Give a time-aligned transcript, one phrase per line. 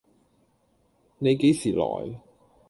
[1.19, 2.19] 你幾時來